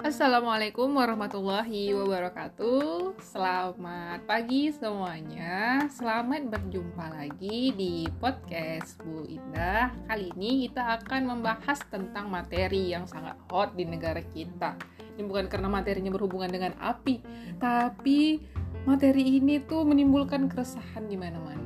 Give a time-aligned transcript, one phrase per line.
[0.00, 3.20] Assalamualaikum warahmatullahi wabarakatuh.
[3.20, 5.84] Selamat pagi semuanya.
[5.92, 9.92] Selamat berjumpa lagi di podcast Bu Indah.
[10.08, 14.80] Kali ini kita akan membahas tentang materi yang sangat hot di negara kita.
[15.20, 17.20] Ini bukan karena materinya berhubungan dengan api
[17.60, 18.40] Tapi
[18.88, 21.61] materi ini tuh menimbulkan keresahan di mana-mana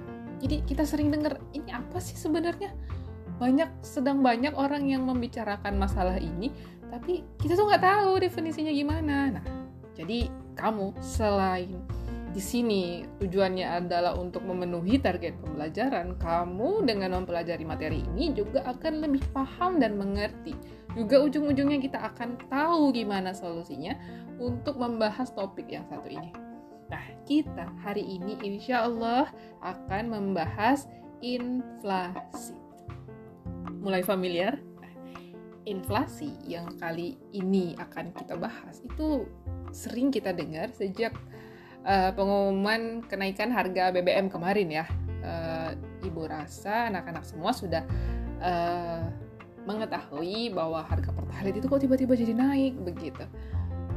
[0.47, 2.71] Jadi kita sering dengar ini apa sih sebenarnya?
[3.43, 6.55] Banyak sedang banyak orang yang membicarakan masalah ini
[6.87, 9.35] tapi kita tuh nggak tahu definisinya gimana.
[9.35, 9.45] Nah
[9.99, 11.83] jadi kamu selain
[12.31, 19.03] di sini tujuannya adalah untuk memenuhi target pembelajaran kamu dengan mempelajari materi ini juga akan
[19.03, 20.55] lebih paham dan mengerti.
[20.95, 23.99] Juga ujung-ujungnya kita akan tahu gimana solusinya
[24.39, 26.46] untuk membahas topik yang satu ini
[26.87, 29.31] nah kita hari ini insya Allah
[29.63, 30.87] akan membahas
[31.19, 32.67] inflasi
[33.87, 34.59] mulai familiar?
[35.67, 39.27] Inflasi yang kali ini akan kita bahas itu
[39.71, 41.15] sering kita dengar sejak
[41.87, 44.87] uh, pengumuman kenaikan harga BBM kemarin ya.
[45.23, 45.75] Uh,
[46.07, 47.83] Ibu rasa anak-anak semua sudah
[48.39, 49.11] uh,
[49.67, 53.27] mengetahui bahwa harga pertalite itu kok tiba-tiba jadi naik begitu.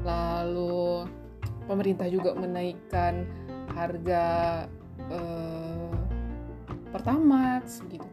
[0.02, 1.06] Lalu
[1.70, 3.30] pemerintah juga menaikkan
[3.78, 4.66] harga
[5.14, 5.94] uh,
[6.90, 8.10] Pertamax gitu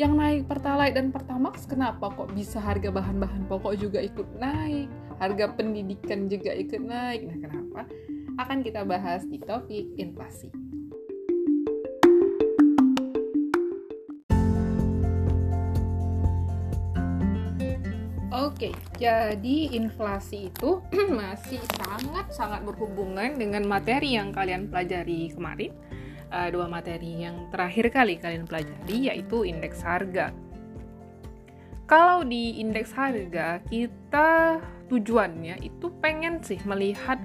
[0.00, 4.88] yang naik Pertalite dan Pertamax kenapa kok bisa harga bahan-bahan pokok juga ikut naik,
[5.20, 7.28] harga pendidikan juga ikut naik.
[7.28, 7.80] Nah, kenapa?
[8.40, 10.48] Akan kita bahas di topik inflasi.
[18.60, 20.84] Oke, jadi inflasi itu
[21.16, 25.72] masih sangat-sangat berhubungan dengan materi yang kalian pelajari kemarin
[26.28, 30.36] uh, dua materi yang terakhir kali kalian pelajari yaitu indeks harga.
[31.88, 34.60] Kalau di indeks harga kita
[34.92, 37.16] tujuannya itu pengen sih melihat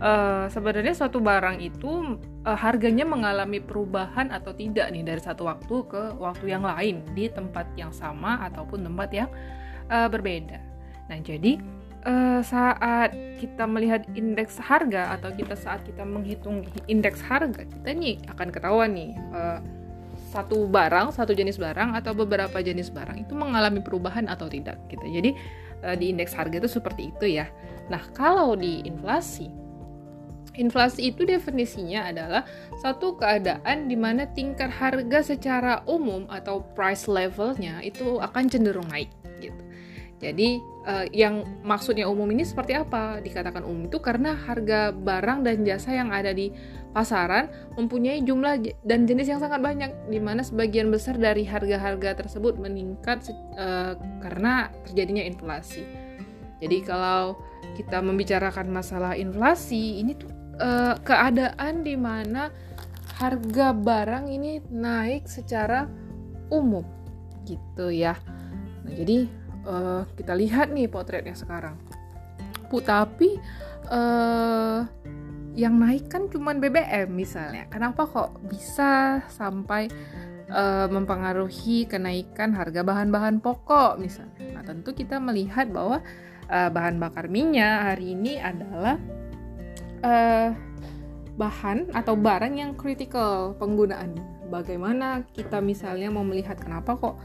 [0.00, 2.16] uh, sebenarnya suatu barang itu
[2.48, 7.28] uh, harganya mengalami perubahan atau tidak nih dari satu waktu ke waktu yang lain di
[7.28, 9.28] tempat yang sama ataupun tempat yang
[9.92, 10.77] uh, berbeda.
[11.08, 11.56] Nah, jadi
[12.04, 13.10] uh, saat
[13.40, 18.92] kita melihat indeks harga atau kita saat kita menghitung indeks harga kita nih akan ketahuan
[18.94, 19.58] nih uh,
[20.28, 25.06] satu barang satu jenis barang atau beberapa jenis barang itu mengalami perubahan atau tidak gitu
[25.08, 25.30] jadi
[25.86, 27.48] uh, di indeks harga itu seperti itu ya
[27.88, 29.48] nah kalau di inflasi
[30.58, 32.42] Inflasi itu definisinya adalah
[32.82, 39.06] satu keadaan di mana tingkat harga secara umum atau price levelnya itu akan cenderung naik
[39.38, 39.67] gitu.
[40.18, 43.22] Jadi uh, yang maksudnya umum ini seperti apa?
[43.22, 46.50] Dikatakan umum itu karena harga barang dan jasa yang ada di
[46.90, 47.46] pasaran
[47.78, 53.30] mempunyai jumlah dan jenis yang sangat banyak, di mana sebagian besar dari harga-harga tersebut meningkat
[53.54, 55.86] uh, karena terjadinya inflasi.
[56.58, 57.38] Jadi kalau
[57.78, 62.50] kita membicarakan masalah inflasi, ini tuh uh, keadaan di mana
[63.22, 65.86] harga barang ini naik secara
[66.50, 66.82] umum,
[67.46, 68.18] gitu ya.
[68.82, 69.30] Nah, jadi
[69.64, 71.74] uh, kita lihat nih potretnya sekarang.
[72.68, 73.40] Bu, tapi
[73.88, 74.84] uh,
[75.58, 77.66] yang naik kan cuma BBM misalnya.
[77.66, 79.90] Kenapa kok bisa sampai
[80.52, 84.38] uh, mempengaruhi kenaikan harga bahan-bahan pokok misalnya?
[84.54, 85.98] Nah, tentu kita melihat bahwa
[86.46, 89.00] uh, bahan bakar minyak hari ini adalah
[90.06, 90.54] uh,
[91.38, 94.50] bahan atau barang yang kritikal penggunaannya.
[94.50, 97.16] Bagaimana kita misalnya mau melihat kenapa kok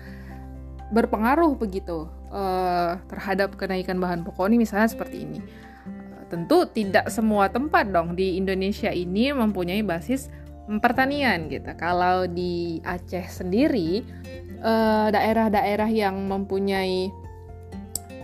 [0.93, 5.39] berpengaruh begitu uh, terhadap kenaikan bahan pokok ini misalnya seperti ini.
[5.85, 10.33] Uh, tentu tidak semua tempat dong di Indonesia ini mempunyai basis
[10.81, 11.69] pertanian gitu.
[11.75, 14.01] Kalau di Aceh sendiri
[14.63, 15.11] daerah
[15.51, 17.11] daerah-daerah yang mempunyai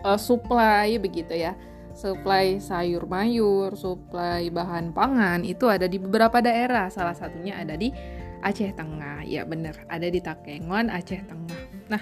[0.07, 1.51] uh, supply begitu ya,
[1.91, 6.87] supply sayur mayur, supply bahan pangan itu ada di beberapa daerah.
[6.87, 7.91] Salah satunya ada di
[8.39, 9.27] Aceh Tengah.
[9.27, 11.61] Ya benar, ada di Takengon, Aceh Tengah.
[11.91, 12.01] Nah,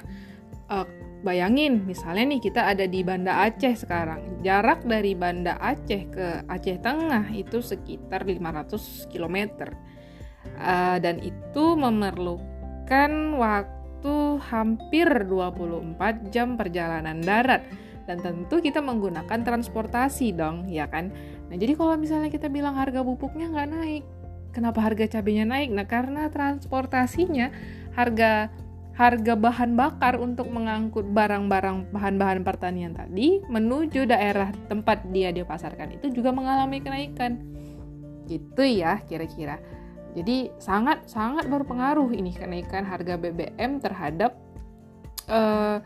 [0.69, 0.86] uh,
[1.25, 4.41] bayangin misalnya nih kita ada di Banda Aceh sekarang.
[4.45, 9.37] Jarak dari Banda Aceh ke Aceh Tengah itu sekitar 500 km
[10.57, 14.15] uh, dan itu memerlukan waktu
[14.49, 17.65] hampir 24 jam perjalanan darat.
[18.07, 21.11] Dan tentu kita menggunakan transportasi dong ya kan?
[21.51, 24.03] Nah jadi kalau misalnya kita bilang harga pupuknya nggak naik
[24.57, 25.69] kenapa harga cabenya naik?
[25.69, 27.53] Nah karena transportasinya
[27.93, 28.49] harga
[28.97, 36.09] harga bahan bakar untuk mengangkut barang-barang bahan-bahan pertanian tadi menuju daerah tempat dia dipasarkan itu
[36.09, 37.38] juga mengalami kenaikan.
[38.25, 39.61] Gitu ya kira-kira.
[40.17, 44.33] Jadi sangat sangat berpengaruh ini kenaikan harga BBM terhadap
[45.29, 45.77] uh,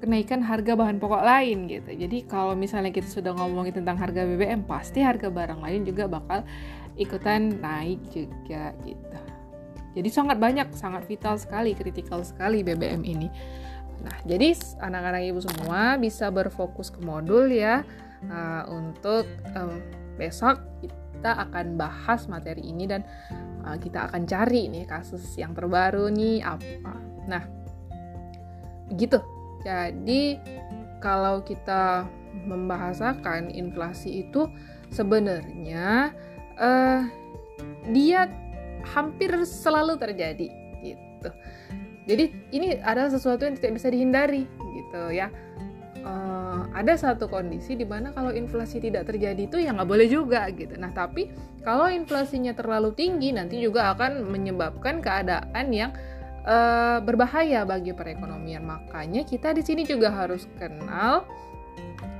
[0.00, 1.92] kenaikan harga bahan pokok lain gitu.
[1.92, 6.40] Jadi kalau misalnya kita sudah ngomongin tentang harga BBM, pasti harga barang lain juga bakal
[6.96, 9.18] ikutan naik juga gitu.
[9.96, 13.28] Jadi sangat banyak, sangat vital sekali, kritikal sekali BBM ini.
[14.04, 14.52] Nah, jadi
[14.84, 17.80] anak-anak ibu semua bisa berfokus ke modul ya
[18.28, 19.24] uh, untuk
[19.56, 19.80] um,
[20.20, 23.00] besok kita akan bahas materi ini dan
[23.64, 26.92] uh, kita akan cari nih kasus yang terbaru nih apa.
[27.24, 27.42] Nah,
[28.92, 29.18] begitu
[29.66, 30.38] jadi
[31.02, 32.06] kalau kita
[32.46, 34.46] membahasakan inflasi itu
[34.94, 36.14] sebenarnya
[36.54, 37.02] uh,
[37.90, 38.30] dia
[38.94, 40.48] hampir selalu terjadi
[40.84, 41.30] gitu.
[42.06, 42.24] Jadi
[42.54, 44.46] ini adalah sesuatu yang tidak bisa dihindari
[44.78, 45.30] gitu ya.
[46.06, 50.46] Uh, ada satu kondisi di mana kalau inflasi tidak terjadi itu ya nggak boleh juga
[50.54, 50.78] gitu.
[50.78, 51.34] Nah tapi
[51.66, 55.90] kalau inflasinya terlalu tinggi nanti juga akan menyebabkan keadaan yang
[56.46, 58.62] uh, berbahaya bagi perekonomian.
[58.62, 61.26] Makanya kita di sini juga harus kenal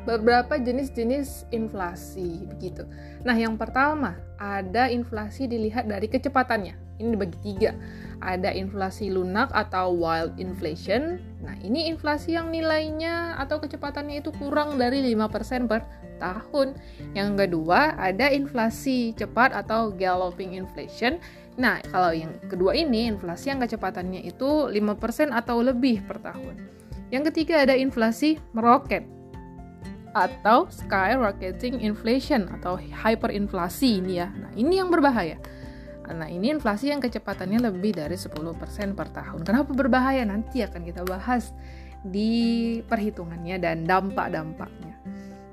[0.07, 2.87] beberapa jenis-jenis inflasi begitu.
[3.27, 6.79] Nah, yang pertama ada inflasi dilihat dari kecepatannya.
[6.97, 7.77] Ini dibagi tiga.
[8.25, 11.21] Ada inflasi lunak atau wild inflation.
[11.45, 15.85] Nah, ini inflasi yang nilainya atau kecepatannya itu kurang dari 5% per
[16.17, 16.73] tahun.
[17.13, 21.21] Yang kedua, ada inflasi cepat atau galloping inflation
[21.57, 26.69] Nah, kalau yang kedua ini, inflasi yang kecepatannya itu 5% atau lebih per tahun.
[27.09, 29.16] Yang ketiga ada inflasi meroket
[30.17, 34.33] atau skyrocketing inflation atau hyperinflasi ini ya.
[34.33, 35.37] Nah, ini yang berbahaya.
[36.09, 39.45] Nah, ini inflasi yang kecepatannya lebih dari 10% per tahun.
[39.45, 40.25] Kenapa berbahaya?
[40.25, 41.53] Nanti akan kita bahas
[42.01, 44.97] di perhitungannya dan dampak-dampaknya.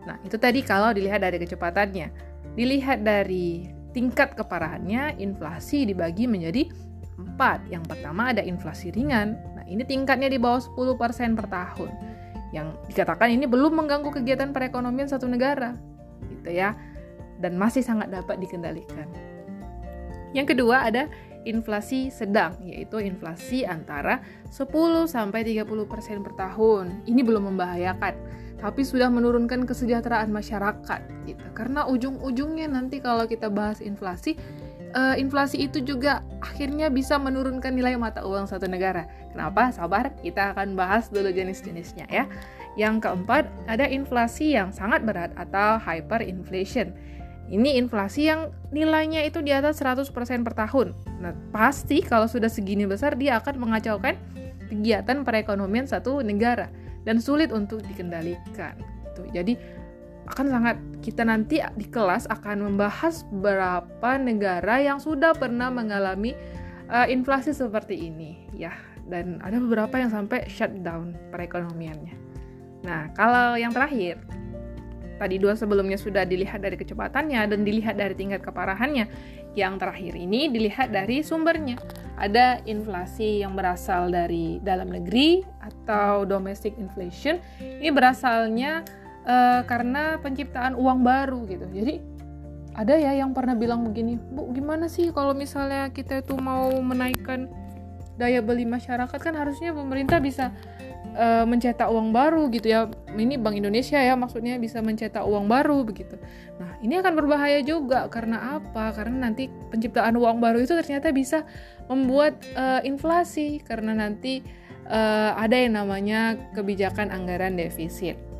[0.06, 2.07] Nah, itu tadi kalau dilihat dari kecepatannya.
[2.54, 3.65] Dilihat dari
[3.98, 6.69] tingkat keparahannya inflasi dibagi menjadi
[7.18, 7.65] empat.
[7.74, 9.33] Yang pertama ada inflasi ringan.
[9.57, 12.12] Nah, ini tingkatnya di bawah 10% per tahun.
[12.53, 15.73] Yang dikatakan ini belum mengganggu kegiatan perekonomian satu negara.
[16.29, 16.77] Gitu ya.
[17.41, 19.09] Dan masih sangat dapat dikendalikan.
[20.31, 21.09] Yang kedua ada
[21.44, 27.03] inflasi sedang, yaitu inflasi antara 10 sampai 30% per tahun.
[27.09, 31.45] Ini belum membahayakan tapi sudah menurunkan kesejahteraan masyarakat gitu.
[31.51, 34.39] Karena ujung-ujungnya nanti kalau kita bahas inflasi,
[34.94, 39.10] uh, inflasi itu juga akhirnya bisa menurunkan nilai mata uang satu negara.
[39.34, 39.74] Kenapa?
[39.74, 42.25] Sabar, kita akan bahas dulu jenis-jenisnya ya.
[42.74, 46.94] Yang keempat, ada inflasi yang sangat berat atau hyperinflation.
[47.51, 50.10] Ini inflasi yang nilainya itu di atas 100%
[50.48, 50.96] per tahun.
[51.22, 54.16] Nah, pasti kalau sudah segini besar dia akan mengacaukan
[54.72, 56.72] kegiatan perekonomian satu negara
[57.04, 58.74] dan sulit untuk dikendalikan.
[59.30, 59.60] Jadi
[60.30, 66.31] akan sangat kita nanti di kelas akan membahas beberapa negara yang sudah pernah mengalami
[66.88, 68.72] uh, inflasi seperti ini ya
[69.08, 72.16] dan ada beberapa yang sampai shutdown perekonomiannya.
[72.88, 74.20] Nah, kalau yang terakhir
[75.24, 79.08] tadi dua sebelumnya sudah dilihat dari kecepatannya dan dilihat dari tingkat keparahannya.
[79.54, 81.78] Yang terakhir ini dilihat dari sumbernya
[82.18, 88.81] ada inflasi yang berasal dari dalam negeri atau domestic inflation ini berasalnya
[89.28, 91.66] uh, karena penciptaan uang baru gitu.
[91.72, 92.14] Jadi
[92.74, 97.50] ada ya yang pernah bilang begini bu gimana sih kalau misalnya kita itu mau menaikkan
[98.18, 99.18] daya beli masyarakat?
[99.18, 100.54] Kan harusnya pemerintah bisa
[101.18, 102.89] uh, mencetak uang baru gitu ya.
[103.13, 106.18] Ini Bank Indonesia ya maksudnya bisa mencetak uang baru begitu.
[106.58, 108.10] Nah ini akan berbahaya juga.
[108.10, 108.94] Karena apa?
[108.94, 111.46] Karena nanti penciptaan uang baru itu ternyata bisa
[111.89, 113.62] membuat uh, inflasi.
[113.62, 114.42] Karena nanti
[114.89, 118.33] uh, ada yang namanya kebijakan anggaran defisit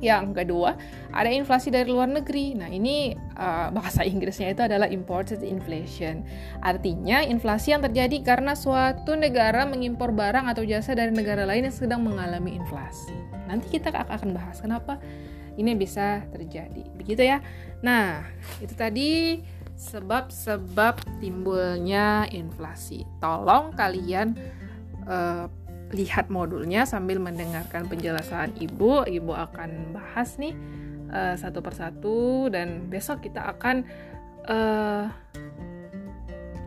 [0.00, 0.80] yang kedua,
[1.12, 2.56] ada inflasi dari luar negeri.
[2.56, 6.24] Nah, ini uh, bahasa Inggrisnya itu adalah imported inflation.
[6.64, 11.76] Artinya, inflasi yang terjadi karena suatu negara mengimpor barang atau jasa dari negara lain yang
[11.76, 13.12] sedang mengalami inflasi.
[13.44, 14.96] Nanti kita akan bahas kenapa
[15.60, 16.88] ini bisa terjadi.
[16.96, 17.44] Begitu ya.
[17.84, 18.24] Nah,
[18.64, 19.40] itu tadi
[19.76, 23.04] sebab-sebab timbulnya inflasi.
[23.20, 24.36] Tolong kalian
[25.08, 25.48] uh,
[25.90, 29.02] lihat modulnya sambil mendengarkan penjelasan ibu.
[29.06, 30.54] Ibu akan bahas nih
[31.10, 33.82] uh, satu persatu dan besok kita akan
[34.46, 35.10] uh,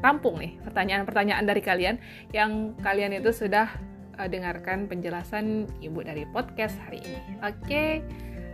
[0.04, 1.96] tampung nih pertanyaan-pertanyaan dari kalian
[2.36, 3.72] yang kalian itu sudah
[4.20, 7.40] uh, dengarkan penjelasan ibu dari podcast hari ini.
[7.40, 7.58] Oke.
[7.64, 7.92] Okay?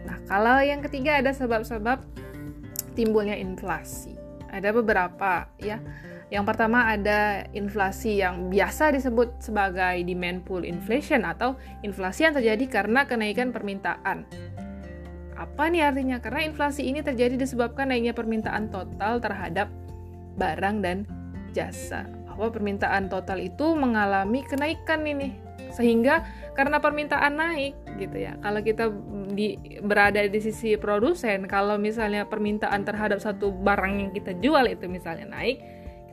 [0.05, 1.99] Nah, kalau yang ketiga ada sebab-sebab
[2.93, 4.15] timbulnya inflasi.
[4.49, 5.81] Ada beberapa ya.
[6.29, 12.65] Yang pertama ada inflasi yang biasa disebut sebagai demand pull inflation atau inflasi yang terjadi
[12.69, 14.29] karena kenaikan permintaan.
[15.33, 16.21] Apa nih artinya?
[16.21, 19.73] Karena inflasi ini terjadi disebabkan naiknya permintaan total terhadap
[20.37, 21.09] barang dan
[21.49, 22.05] jasa.
[22.29, 26.25] Bahwa permintaan total itu mengalami kenaikan ini sehingga
[26.57, 28.89] karena permintaan naik gitu ya kalau kita
[29.37, 29.55] di
[29.85, 35.29] berada di sisi produsen kalau misalnya permintaan terhadap satu barang yang kita jual itu misalnya
[35.29, 35.61] naik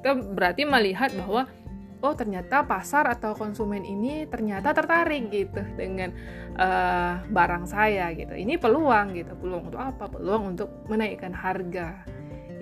[0.06, 1.50] kita berarti melihat bahwa
[1.98, 6.14] oh ternyata pasar atau konsumen ini ternyata tertarik gitu dengan
[6.54, 8.38] uh, barang saya gitu.
[8.38, 9.34] Ini peluang gitu.
[9.34, 10.06] Peluang untuk apa?
[10.06, 12.06] Peluang untuk menaikkan harga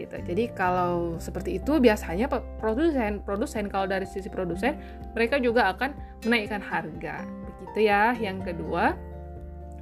[0.01, 0.17] gitu.
[0.25, 4.81] Jadi kalau seperti itu biasanya produsen produsen kalau dari sisi produsen
[5.13, 5.93] mereka juga akan
[6.25, 7.29] menaikkan harga.
[7.29, 8.17] Begitu ya.
[8.17, 8.97] Yang kedua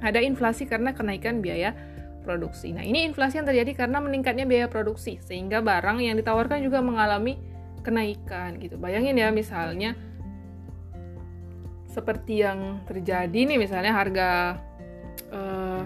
[0.03, 1.71] ada inflasi karena kenaikan biaya
[2.27, 2.75] produksi.
[2.75, 7.52] Nah, ini inflasi yang terjadi karena meningkatnya biaya produksi sehingga barang yang ditawarkan juga mengalami
[7.83, 8.79] kenaikan gitu.
[8.79, 9.93] Bayangin ya misalnya
[11.91, 14.57] seperti yang terjadi nih misalnya harga
[15.29, 15.85] uh,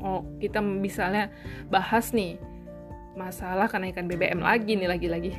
[0.00, 1.28] oh kita misalnya
[1.68, 2.40] bahas nih
[3.12, 5.32] masalah kenaikan BBM lagi nih lagi-lagi.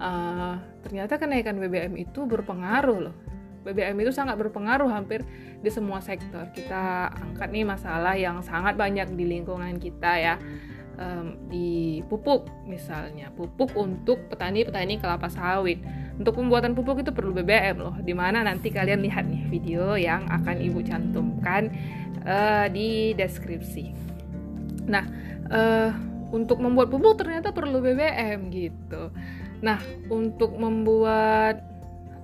[0.00, 3.16] Uh, ternyata kenaikan BBM itu berpengaruh loh.
[3.62, 5.22] BBM itu sangat berpengaruh hampir
[5.62, 6.50] di semua sektor.
[6.50, 10.34] Kita angkat nih masalah yang sangat banyak di lingkungan kita ya
[10.98, 13.30] um, di pupuk misalnya.
[13.32, 15.80] Pupuk untuk petani-petani kelapa sawit.
[16.16, 20.28] Untuk pembuatan pupuk itu perlu BBM loh di mana nanti kalian lihat nih video yang
[20.28, 21.72] akan ibu cantumkan
[22.24, 23.92] uh, di deskripsi.
[24.86, 25.04] Nah
[25.48, 25.90] uh,
[26.32, 29.12] untuk membuat pupuk ternyata perlu BBM gitu.
[29.64, 29.80] Nah
[30.12, 31.64] untuk membuat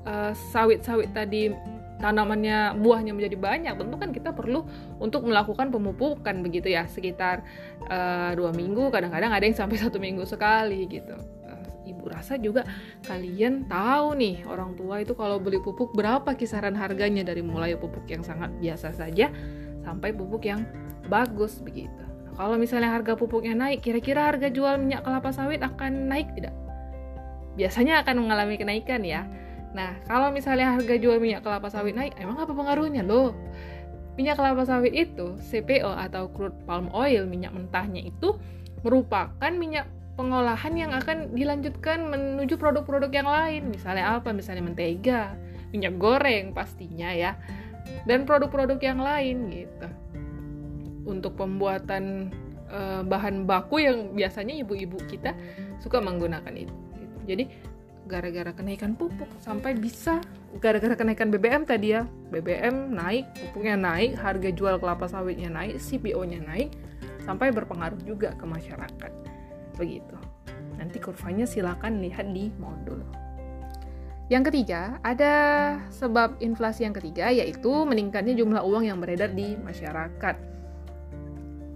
[0.04, 1.52] uh, sawit-sawit tadi
[1.98, 4.64] tanamannya buahnya menjadi banyak tentu kan kita perlu
[5.02, 7.42] untuk melakukan pemupukan begitu ya sekitar
[7.90, 11.18] uh, dua minggu kadang-kadang ada yang sampai satu minggu sekali gitu.
[11.44, 12.64] Uh, ibu rasa juga
[13.04, 17.26] kalian tahu nih orang tua itu kalau beli pupuk berapa kisaran harganya?
[17.26, 19.28] Dari mulai pupuk yang sangat biasa saja
[19.82, 20.62] sampai pupuk yang
[21.10, 22.08] bagus begitu.
[22.38, 26.54] Kalau misalnya harga pupuknya naik kira-kira harga jual minyak kelapa sawit akan naik tidak?
[27.58, 29.26] Biasanya akan mengalami kenaikan ya
[29.76, 33.36] Nah, kalau misalnya harga jual minyak kelapa sawit naik, emang apa pengaruhnya loh?
[34.16, 38.34] Minyak kelapa sawit itu, CPO atau crude palm oil, minyak mentahnya itu
[38.82, 39.86] merupakan minyak
[40.18, 43.62] pengolahan yang akan dilanjutkan menuju produk-produk yang lain.
[43.70, 44.34] Misalnya apa?
[44.34, 45.38] Misalnya mentega,
[45.70, 47.38] minyak goreng pastinya ya.
[48.02, 49.88] Dan produk-produk yang lain gitu.
[51.06, 52.34] Untuk pembuatan
[52.68, 55.32] uh, bahan baku yang biasanya ibu-ibu kita
[55.78, 56.74] suka menggunakan itu.
[56.98, 57.16] Gitu.
[57.30, 57.44] Jadi
[58.08, 60.24] gara-gara kenaikan pupuk sampai bisa
[60.64, 62.08] gara-gara kenaikan BBM tadi ya.
[62.32, 66.72] BBM naik pupuknya naik harga jual kelapa sawitnya naik CPO-nya naik
[67.28, 69.12] sampai berpengaruh juga ke masyarakat.
[69.76, 70.16] Begitu.
[70.80, 73.04] Nanti kurvanya silakan lihat di modul.
[74.32, 75.32] Yang ketiga ada
[75.92, 80.36] sebab inflasi yang ketiga yaitu meningkatnya jumlah uang yang beredar di masyarakat.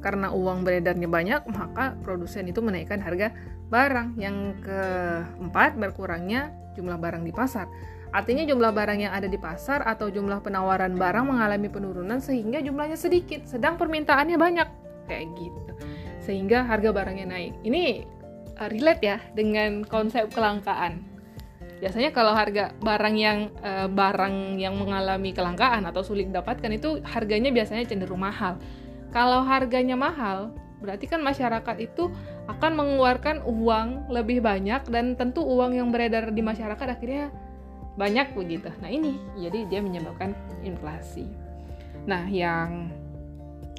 [0.02, 3.32] Karena uang beredarnya banyak maka produsen itu menaikkan harga
[3.72, 4.20] barang.
[4.20, 7.64] Yang keempat, berkurangnya jumlah barang di pasar.
[8.12, 13.00] Artinya jumlah barang yang ada di pasar atau jumlah penawaran barang mengalami penurunan sehingga jumlahnya
[13.00, 14.68] sedikit, sedang permintaannya banyak.
[15.08, 15.72] Kayak gitu.
[16.20, 17.64] Sehingga harga barangnya naik.
[17.64, 18.04] Ini
[18.60, 21.08] uh, relate ya dengan konsep kelangkaan.
[21.80, 27.50] Biasanya kalau harga barang yang uh, barang yang mengalami kelangkaan atau sulit didapatkan itu harganya
[27.50, 28.60] biasanya cenderung mahal.
[29.10, 32.10] Kalau harganya mahal, berarti kan masyarakat itu
[32.50, 37.30] akan mengeluarkan uang lebih banyak dan tentu uang yang beredar di masyarakat akhirnya
[37.94, 38.68] banyak begitu.
[38.82, 40.34] Nah ini jadi dia menyebabkan
[40.66, 41.28] inflasi.
[42.08, 42.90] Nah yang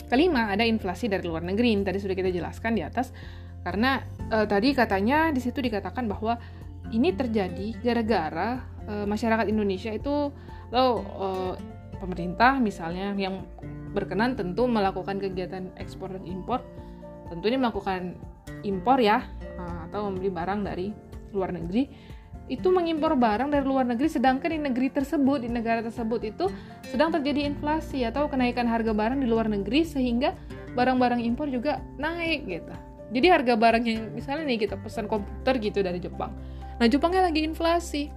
[0.07, 1.75] kelima ada inflasi dari luar negeri.
[1.75, 3.11] Ini tadi sudah kita jelaskan di atas
[3.63, 6.37] karena e, tadi katanya di situ dikatakan bahwa
[6.91, 10.29] ini terjadi gara-gara e, masyarakat Indonesia itu
[10.69, 11.27] lo e,
[11.97, 13.47] pemerintah misalnya yang
[13.95, 16.59] berkenan tentu melakukan kegiatan ekspor dan impor
[17.33, 18.13] tentunya melakukan
[18.61, 20.87] impor ya eh, atau membeli barang dari
[21.33, 22.13] luar negeri
[22.51, 26.45] itu mengimpor barang dari luar negeri sedangkan di negeri tersebut di negara tersebut itu
[26.91, 30.35] sedang terjadi inflasi atau kenaikan harga barang di luar negeri sehingga
[30.75, 32.73] barang-barang impor juga naik gitu.
[33.13, 36.33] Jadi harga barang yang misalnya nih kita pesan komputer gitu dari Jepang.
[36.81, 38.09] Nah Jepangnya lagi inflasi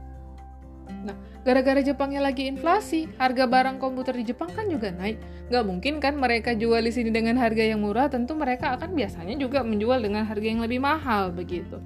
[1.07, 1.14] nah
[1.47, 5.19] gara-gara Jepangnya lagi inflasi, harga barang komputer di Jepang kan juga naik.
[5.47, 9.38] Nggak mungkin kan mereka jual di sini dengan harga yang murah, tentu mereka akan biasanya
[9.38, 11.78] juga menjual dengan harga yang lebih mahal begitu.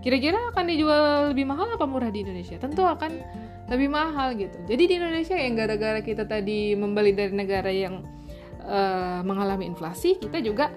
[0.00, 1.02] Kira-kira akan dijual
[1.36, 2.56] lebih mahal apa murah di Indonesia?
[2.56, 3.20] Tentu akan
[3.68, 4.56] lebih mahal gitu.
[4.64, 8.00] Jadi di Indonesia yang gara-gara kita tadi membeli dari negara yang
[8.64, 10.72] uh, mengalami inflasi, kita juga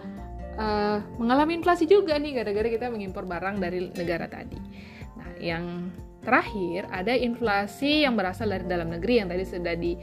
[0.59, 4.59] uh, mengalami inflasi juga nih gara-gara kita mengimpor barang dari negara tadi.
[5.17, 5.89] Nah, yang
[6.23, 9.93] Terakhir, ada inflasi yang berasal dari dalam negeri yang tadi sudah di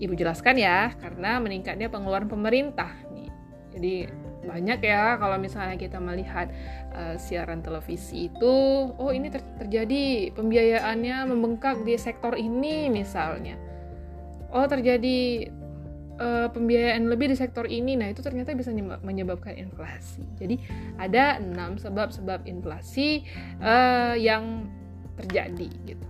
[0.00, 3.30] Ibu jelaskan ya, karena meningkatnya pengeluaran pemerintah nih.
[3.76, 3.94] Jadi
[4.40, 6.48] banyak ya kalau misalnya kita melihat
[6.96, 8.54] uh, siaran televisi itu,
[8.96, 13.60] oh ini ter terjadi pembiayaannya membengkak di sektor ini misalnya.
[14.50, 15.46] oh terjadi
[16.20, 18.70] uh, pembiayaan lebih di sektor ini nah itu ternyata bisa
[19.00, 20.60] menyebabkan inflasi jadi
[21.00, 23.24] ada enam sebab-sebab inflasi
[23.64, 24.68] uh, yang
[25.18, 26.06] terjadi gitu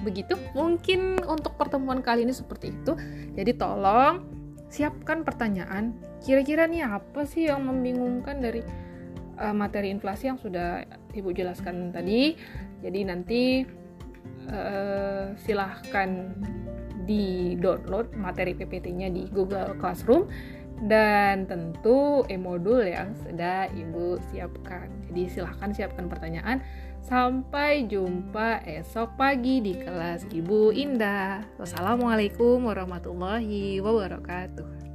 [0.00, 2.96] begitu mungkin untuk pertemuan kali ini seperti itu
[3.36, 4.24] jadi tolong
[4.72, 5.92] siapkan pertanyaan
[6.24, 8.64] kira-kira nih apa sih yang membingungkan dari
[9.36, 12.32] uh, materi inflasi yang sudah ibu jelaskan tadi
[12.80, 13.68] jadi nanti
[14.48, 16.32] uh, silahkan
[17.04, 20.30] di download materi PPT-nya di Google Classroom
[20.86, 24.88] dan tentu e-modul yang sudah Ibu siapkan.
[25.12, 26.64] Jadi silahkan siapkan pertanyaan.
[27.00, 31.42] Sampai jumpa esok pagi di kelas Ibu Indah.
[31.56, 34.89] Wassalamualaikum warahmatullahi wabarakatuh.